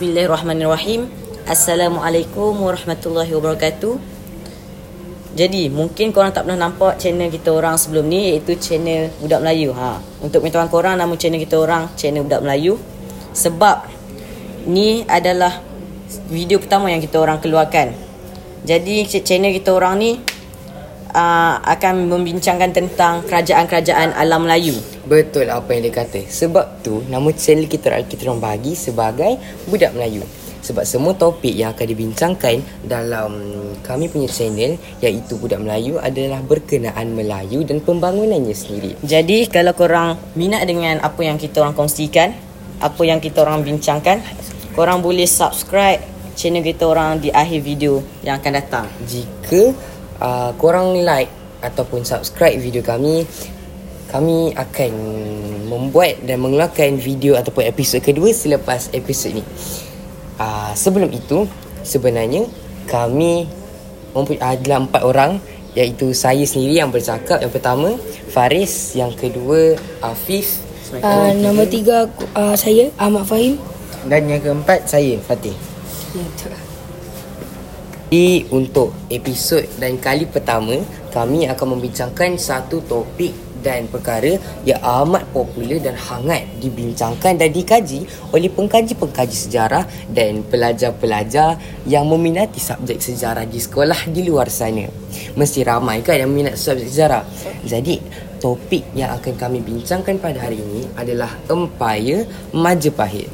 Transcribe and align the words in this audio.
Bismillahirrahmanirrahim. 0.00 1.12
Assalamualaikum 1.44 2.56
warahmatullahi 2.56 3.36
wabarakatuh. 3.36 4.00
Jadi, 5.36 5.68
mungkin 5.68 6.08
korang 6.08 6.32
tak 6.32 6.48
pernah 6.48 6.56
nampak 6.56 6.96
channel 6.96 7.28
kita 7.28 7.52
orang 7.52 7.76
sebelum 7.76 8.08
ni 8.08 8.32
iaitu 8.32 8.56
channel 8.56 9.12
Budak 9.20 9.44
Melayu. 9.44 9.76
Ha, 9.76 10.00
untuk 10.24 10.40
pengetahuan 10.40 10.72
korang 10.72 10.96
nama 10.96 11.12
channel 11.20 11.36
kita 11.36 11.60
orang 11.60 11.92
channel 12.00 12.24
Budak 12.24 12.40
Melayu 12.40 12.80
sebab 13.36 13.92
ni 14.64 15.04
adalah 15.04 15.60
video 16.32 16.56
pertama 16.64 16.88
yang 16.88 17.04
kita 17.04 17.20
orang 17.20 17.36
keluarkan. 17.36 17.92
Jadi, 18.64 19.04
channel 19.04 19.52
kita 19.52 19.68
orang 19.76 20.00
ni 20.00 20.16
uh, 21.12 21.60
akan 21.60 22.08
membincangkan 22.08 22.72
tentang 22.72 23.20
kerajaan-kerajaan 23.28 24.16
alam 24.16 24.48
Melayu. 24.48 24.80
Betul 25.10 25.50
apa 25.50 25.74
yang 25.74 25.90
dia 25.90 26.06
kata. 26.06 26.22
Sebab 26.22 26.86
tu 26.86 27.02
nama 27.10 27.26
channel 27.34 27.66
kita 27.66 27.98
kita 28.06 28.30
orang 28.30 28.38
bagi 28.38 28.78
sebagai 28.78 29.42
Budak 29.66 29.98
Melayu. 29.98 30.22
Sebab 30.62 30.86
semua 30.86 31.18
topik 31.18 31.50
yang 31.50 31.74
akan 31.74 31.82
dibincangkan 31.82 32.62
dalam 32.86 33.32
kami 33.82 34.06
punya 34.06 34.30
channel 34.30 34.78
iaitu 35.02 35.34
Budak 35.34 35.66
Melayu 35.66 35.98
adalah 35.98 36.38
berkenaan 36.46 37.10
Melayu 37.10 37.66
dan 37.66 37.82
pembangunannya 37.82 38.54
sendiri. 38.54 38.94
Jadi 39.02 39.50
kalau 39.50 39.74
korang 39.74 40.14
minat 40.38 40.62
dengan 40.62 41.02
apa 41.02 41.18
yang 41.26 41.42
kita 41.42 41.58
orang 41.58 41.74
kongsikan, 41.74 42.30
apa 42.78 43.02
yang 43.02 43.18
kita 43.18 43.42
orang 43.42 43.66
bincangkan, 43.66 44.22
korang 44.78 45.02
boleh 45.02 45.26
subscribe 45.26 45.98
channel 46.38 46.62
kita 46.62 46.86
orang 46.86 47.18
di 47.18 47.34
akhir 47.34 47.66
video 47.66 47.98
yang 48.22 48.38
akan 48.38 48.52
datang. 48.62 48.86
Jika 49.10 49.74
uh, 50.22 50.54
korang 50.54 51.02
like 51.02 51.34
ataupun 51.66 52.06
subscribe 52.06 52.54
video 52.62 52.86
kami, 52.86 53.26
kami 54.10 54.50
akan 54.58 54.92
membuat 55.70 56.18
dan 56.26 56.42
mengeluarkan 56.42 56.98
video 56.98 57.38
ataupun 57.38 57.62
episod 57.62 58.02
kedua 58.02 58.34
selepas 58.34 58.90
episod 58.90 59.30
ini. 59.30 59.44
Uh, 60.34 60.74
sebelum 60.74 61.14
itu, 61.14 61.46
sebenarnya 61.86 62.44
kami 62.90 63.46
mempunyai 64.10 64.58
adalah 64.58 64.82
empat 64.82 65.02
orang. 65.06 65.32
Iaitu 65.70 66.10
saya 66.10 66.42
sendiri 66.42 66.82
yang 66.82 66.90
bercakap. 66.90 67.38
Yang 67.38 67.62
pertama 67.62 67.94
Faris. 68.34 68.98
Yang 68.98 69.22
kedua 69.22 69.78
Afif. 70.02 70.58
Uh, 70.90 71.30
nombor 71.38 71.70
tiga 71.70 72.10
uh, 72.34 72.58
saya 72.58 72.90
Ahmad 72.98 73.22
Fahim. 73.30 73.54
Dan 74.10 74.26
yang 74.26 74.42
keempat 74.42 74.90
saya 74.90 75.14
Fatih. 75.22 75.54
Jadi 78.10 78.50
untuk 78.50 78.90
episod 79.06 79.62
dan 79.78 79.94
kali 80.02 80.26
pertama 80.26 80.74
kami 81.14 81.46
akan 81.46 81.78
membincangkan 81.78 82.34
satu 82.34 82.82
topik 82.82 83.30
dan 83.60 83.86
perkara 83.88 84.36
yang 84.66 84.80
amat 84.80 85.24
popular 85.30 85.78
dan 85.80 85.96
hangat 85.96 86.44
dibincangkan 86.60 87.36
dan 87.36 87.50
dikaji 87.52 88.04
oleh 88.32 88.50
pengkaji-pengkaji 88.52 89.36
sejarah 89.36 89.84
dan 90.10 90.42
pelajar-pelajar 90.48 91.60
yang 91.86 92.08
meminati 92.08 92.58
subjek 92.58 93.00
sejarah 93.00 93.44
di 93.44 93.60
sekolah 93.60 94.08
di 94.10 94.26
luar 94.26 94.48
sana. 94.48 94.88
Mesti 95.36 95.60
ramai 95.64 96.00
kan 96.04 96.18
yang 96.18 96.32
minat 96.32 96.56
subjek 96.56 96.88
sejarah. 96.88 97.24
Jadi, 97.64 98.00
topik 98.40 98.88
yang 98.96 99.12
akan 99.14 99.36
kami 99.36 99.60
bincangkan 99.60 100.16
pada 100.16 100.48
hari 100.48 100.58
ini 100.58 100.88
adalah 100.96 101.28
Empire 101.46 102.24
Majapahit. 102.56 103.28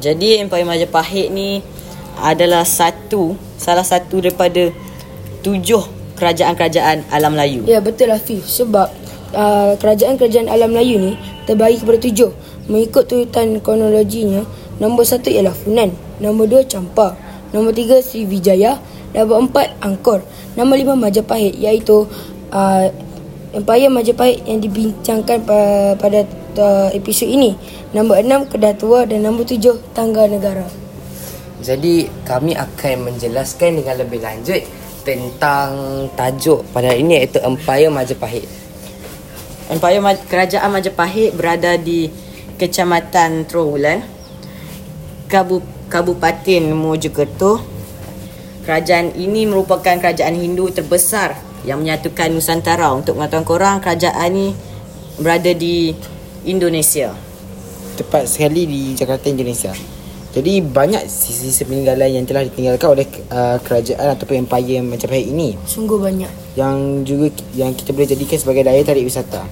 Jadi 0.00 0.40
Empire 0.40 0.64
Majapahit 0.64 1.28
ni 1.34 1.60
adalah 2.16 2.64
satu 2.64 3.36
salah 3.60 3.84
satu 3.84 4.24
daripada 4.24 4.72
tujuh 5.44 5.82
kerajaan-kerajaan 6.16 7.12
alam 7.12 7.36
Melayu. 7.36 7.68
Ya 7.68 7.84
betul 7.84 8.08
Afif 8.08 8.48
sebab 8.48 8.88
uh, 9.32 9.74
kerajaan-kerajaan 9.80 10.46
alam 10.46 10.74
Melayu 10.76 11.00
ni 11.00 11.12
terbagi 11.48 11.80
kepada 11.82 11.98
tujuh. 12.02 12.30
Mengikut 12.66 13.06
turutan 13.06 13.62
kronologinya, 13.62 14.42
nombor 14.82 15.06
satu 15.06 15.30
ialah 15.30 15.54
Funan, 15.54 15.94
nombor 16.18 16.50
dua 16.50 16.62
Champa, 16.66 17.14
nombor 17.54 17.70
tiga 17.70 18.02
Sriwijaya, 18.02 18.82
nombor 19.14 19.46
empat 19.46 19.78
Angkor, 19.78 20.26
nombor 20.58 20.74
lima 20.74 20.98
Majapahit 20.98 21.54
iaitu 21.54 22.10
uh, 22.50 22.86
Empire 23.54 23.88
Majapahit 23.88 24.42
yang 24.50 24.58
dibincangkan 24.58 25.46
pa- 25.46 25.94
pada 25.94 26.26
uh, 26.58 26.90
episod 26.90 27.30
ini. 27.30 27.54
Nombor 27.94 28.20
enam 28.20 28.44
Kedah 28.50 28.74
Tua 28.74 29.06
dan 29.06 29.22
nombor 29.22 29.46
tujuh 29.46 29.78
Tangga 29.94 30.26
Negara. 30.26 30.66
Jadi 31.62 32.10
kami 32.26 32.52
akan 32.52 33.08
menjelaskan 33.08 33.80
dengan 33.80 33.96
lebih 34.02 34.20
lanjut 34.20 34.60
tentang 35.06 35.70
tajuk 36.18 36.66
pada 36.74 36.92
ini 36.92 37.22
iaitu 37.22 37.38
Empire 37.40 37.88
Majapahit. 37.88 38.65
Maj- 39.74 40.22
Kerajaan 40.30 40.70
Majapahit 40.70 41.34
berada 41.34 41.74
di 41.74 42.06
Kecamatan 42.56 43.44
Trowulan, 43.50 44.00
Kabu 45.26 45.60
Kabupaten 45.90 46.62
Mojokerto. 46.72 47.60
Kerajaan 48.66 49.14
ini 49.14 49.46
merupakan 49.46 49.94
kerajaan 49.98 50.34
Hindu 50.34 50.70
terbesar 50.74 51.38
yang 51.62 51.82
menyatukan 51.82 52.34
Nusantara. 52.34 52.90
Untuk 52.90 53.14
pengetahuan 53.18 53.46
korang, 53.46 53.76
kerajaan 53.78 54.30
ini 54.34 54.46
berada 55.18 55.54
di 55.54 55.94
Indonesia. 56.46 57.14
tepat 57.96 58.28
sekali 58.28 58.68
di 58.68 58.82
Jakarta 58.92 59.32
Indonesia. 59.32 59.95
Jadi 60.36 60.60
banyak 60.60 61.08
sisi-sisi 61.08 61.64
peninggalan 61.64 62.12
yang 62.12 62.28
telah 62.28 62.44
ditinggalkan 62.44 62.92
oleh 62.92 63.08
uh, 63.32 63.56
kerajaan 63.56 64.20
ataupun 64.20 64.44
empire 64.44 64.84
Majapahit 64.84 65.32
ini 65.32 65.56
Sungguh 65.64 65.96
banyak. 65.96 66.28
yang 66.60 67.08
juga 67.08 67.32
yang 67.56 67.72
kita 67.72 67.96
boleh 67.96 68.04
jadikan 68.04 68.36
sebagai 68.36 68.68
daya 68.68 68.84
tarik 68.84 69.08
wisata. 69.08 69.48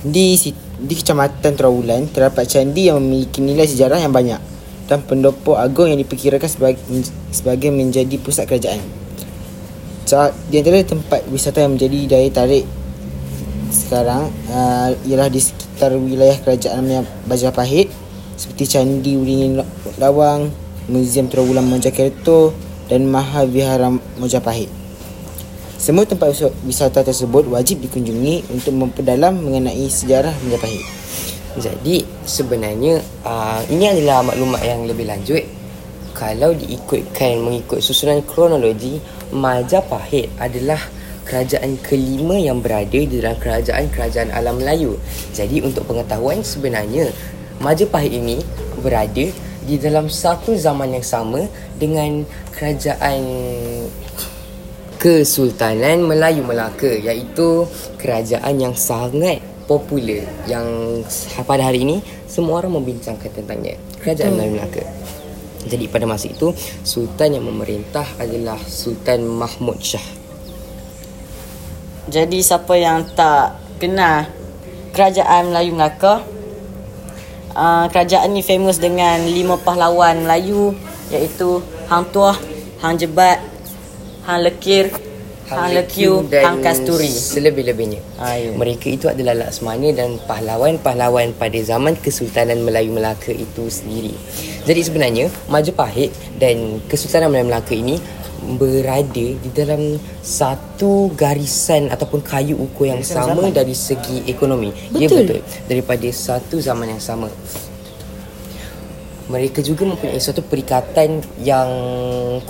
Di 0.00 0.40
di 0.80 0.94
Kecamatan 0.96 1.52
Terawulan 1.60 2.08
terdapat 2.08 2.48
candi 2.48 2.88
yang 2.88 3.04
memiliki 3.04 3.44
nilai 3.44 3.68
sejarah 3.68 4.00
yang 4.00 4.16
banyak 4.16 4.40
dan 4.88 5.04
pendopo 5.04 5.60
agung 5.60 5.92
yang 5.92 6.00
diperkirakan 6.00 6.48
sebagai, 6.48 6.80
sebagai 7.28 7.68
menjadi 7.68 8.16
pusat 8.16 8.48
kerajaan. 8.48 8.80
Di 10.48 10.56
antara 10.56 10.80
tempat 10.88 11.20
wisata 11.28 11.60
yang 11.60 11.76
menjadi 11.76 12.16
daya 12.16 12.28
tarik 12.32 12.64
sekarang 13.70 14.32
uh, 14.50 14.90
ialah 15.04 15.28
di 15.28 15.38
sekitar 15.38 15.92
wilayah 16.00 16.40
kerajaan 16.40 17.04
Majapahit 17.28 17.92
seperti 18.40 18.64
Candi 18.72 19.20
Uringin 19.20 19.60
Lawang, 20.00 20.48
Muzium 20.88 21.28
Terawulan 21.28 21.68
Mojokerto 21.68 22.56
dan 22.88 23.04
Mahavihara 23.04 23.92
Majapahit. 24.16 24.72
Semua 25.76 26.08
tempat 26.08 26.32
wis- 26.32 26.56
wisata 26.64 27.04
tersebut 27.04 27.44
wajib 27.52 27.84
dikunjungi 27.84 28.48
untuk 28.48 28.72
memperdalam 28.72 29.36
mengenai 29.36 29.84
sejarah 29.92 30.32
Majapahit. 30.40 30.80
Jadi 31.60 32.00
sebenarnya 32.24 33.04
uh, 33.28 33.60
ini 33.68 33.92
adalah 33.92 34.24
maklumat 34.24 34.64
yang 34.64 34.88
lebih 34.88 35.04
lanjut. 35.04 35.44
Kalau 36.16 36.56
diikutkan 36.56 37.44
mengikut 37.44 37.84
susunan 37.84 38.24
kronologi, 38.24 39.04
Majapahit 39.36 40.32
adalah 40.40 40.80
kerajaan 41.28 41.78
kelima 41.84 42.40
yang 42.40 42.58
berada 42.64 42.96
di 42.96 43.20
dalam 43.20 43.36
kerajaan-kerajaan 43.38 44.32
alam 44.32 44.58
Melayu. 44.58 44.96
Jadi 45.30 45.62
untuk 45.62 45.86
pengetahuan 45.86 46.42
sebenarnya 46.42 47.12
Majapahit 47.60 48.16
ini 48.16 48.40
berada 48.80 49.26
di 49.68 49.76
dalam 49.76 50.08
satu 50.08 50.56
zaman 50.56 50.96
yang 50.96 51.04
sama 51.04 51.44
dengan 51.76 52.24
kerajaan 52.56 53.20
Kesultanan 54.96 56.08
Melayu 56.08 56.40
Melaka 56.44 56.88
iaitu 56.88 57.68
kerajaan 58.00 58.56
yang 58.56 58.72
sangat 58.72 59.44
popular 59.68 60.24
yang 60.48 60.64
pada 61.44 61.68
hari 61.68 61.84
ini 61.84 61.96
semua 62.24 62.64
orang 62.64 62.80
membincangkan 62.80 63.28
tentangnya 63.28 63.76
kerajaan 64.00 64.40
Melayu 64.40 64.52
Melaka. 64.56 64.84
Jadi 65.68 65.84
pada 65.92 66.08
masa 66.08 66.32
itu 66.32 66.56
sultan 66.80 67.36
yang 67.36 67.44
memerintah 67.44 68.08
adalah 68.16 68.56
Sultan 68.64 69.28
Mahmud 69.28 69.76
Shah. 69.84 70.04
Jadi 72.08 72.40
siapa 72.40 72.72
yang 72.80 73.04
tak 73.12 73.60
kenal 73.76 74.24
kerajaan 74.96 75.52
Melayu 75.52 75.76
Melaka 75.76 76.24
uh, 77.60 77.84
Kerajaan 77.92 78.32
ni 78.32 78.40
famous 78.40 78.80
dengan 78.80 79.20
lima 79.28 79.60
pahlawan 79.60 80.24
Melayu 80.24 80.72
Iaitu 81.12 81.60
Hang 81.92 82.08
Tuah, 82.08 82.38
Hang 82.80 82.96
Jebat, 82.96 83.42
Hang 84.24 84.46
Lekir, 84.46 84.94
Hang 85.50 85.74
Lekiu, 85.74 86.22
Hang 86.30 86.62
Kasturi 86.62 87.10
Selebih-lebihnya. 87.10 87.98
Ah, 88.22 88.38
ya. 88.38 88.54
Mereka 88.54 88.86
itu 88.86 89.10
adalah 89.10 89.34
Laksmana 89.34 89.90
dan 89.90 90.22
pahlawan-pahlawan 90.22 91.34
pada 91.34 91.58
zaman 91.58 91.98
Kesultanan 91.98 92.62
Melayu 92.62 92.94
Melaka 92.94 93.34
itu 93.34 93.66
sendiri. 93.66 94.14
Jadi 94.62 94.80
sebenarnya 94.86 95.26
Majapahit 95.50 96.14
dan 96.38 96.78
Kesultanan 96.86 97.34
Melayu 97.34 97.50
Melaka 97.50 97.74
ini 97.74 97.98
berada 98.56 99.26
di 99.36 99.50
dalam 99.52 100.00
satu 100.24 101.12
garisan 101.12 101.92
ataupun 101.92 102.24
kayu 102.24 102.56
ukur 102.56 102.88
yang 102.88 103.04
sama 103.04 103.52
dari 103.52 103.76
segi 103.76 104.24
ekonomi. 104.26 104.72
Ya 104.96 105.08
Betul. 105.08 105.28
betul. 105.28 105.40
Daripada 105.68 106.08
satu 106.08 106.56
zaman 106.60 106.96
yang 106.96 107.02
sama. 107.02 107.28
Mereka 109.30 109.62
juga 109.62 109.86
mempunyai 109.86 110.18
suatu 110.18 110.42
perikatan 110.42 111.22
yang 111.38 111.70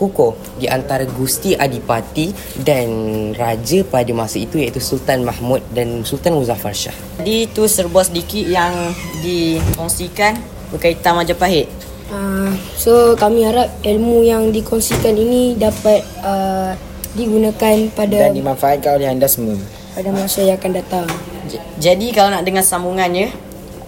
kukuh 0.01 0.33
di 0.57 0.65
antara 0.65 1.05
Gusti 1.05 1.53
Adipati 1.53 2.33
dan 2.65 2.89
raja 3.37 3.85
pada 3.85 4.09
masa 4.17 4.41
itu 4.41 4.57
iaitu 4.57 4.81
Sultan 4.81 5.29
Mahmud 5.29 5.61
dan 5.77 6.01
Sultan 6.09 6.41
Muzaffar 6.41 6.73
Shah. 6.73 6.97
Jadi 7.21 7.53
tu 7.53 7.69
serba 7.69 8.01
sedikit 8.01 8.49
yang 8.49 8.73
dikongsikan 9.21 10.41
berkaitan 10.73 11.21
Majapahit 11.21 11.69
Uh, 12.11 12.51
so 12.75 12.93
kami 13.15 13.47
harap 13.47 13.71
ilmu 13.81 14.21
yang 14.21 14.51
dikongsikan 14.51 15.15
ini 15.15 15.55
dapat 15.55 16.03
uh, 16.21 16.75
digunakan 17.13 17.87
pada 17.91 18.27
Dan 18.27 18.35
dimanfaatkan 18.35 18.99
oleh 18.99 19.07
anda 19.07 19.27
semua. 19.27 19.55
pada 19.91 20.11
masa 20.11 20.43
yang 20.43 20.59
akan 20.59 20.73
datang. 20.75 21.07
J- 21.47 21.63
Jadi 21.79 22.11
kalau 22.11 22.31
nak 22.31 22.43
dengar 22.43 22.63
sambungannya 22.63 23.31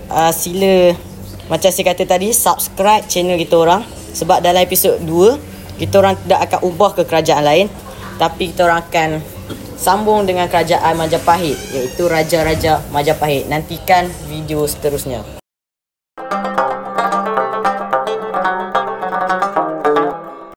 uh, 0.09 0.31
Sila 0.31 0.95
Macam 1.47 1.69
saya 1.69 1.85
kata 1.85 2.09
tadi 2.09 2.31
Subscribe 2.31 3.05
channel 3.05 3.37
kita 3.37 3.55
orang 3.55 3.83
Sebab 4.13 4.41
dalam 4.41 4.63
episod 4.63 4.97
2 4.99 5.77
Kita 5.77 5.95
orang 5.99 6.15
tidak 6.17 6.41
akan 6.47 6.61
ubah 6.65 6.91
ke 6.95 7.03
kerajaan 7.03 7.43
lain 7.43 7.67
Tapi 8.17 8.51
kita 8.51 8.67
orang 8.67 8.81
akan 8.83 9.09
Sambung 9.77 10.25
dengan 10.25 10.47
kerajaan 10.47 10.95
Majapahit 10.95 11.59
Iaitu 11.71 12.07
Raja-Raja 12.07 12.87
Majapahit 12.89 13.47
Nantikan 13.47 14.09
video 14.27 14.65
seterusnya 14.65 15.42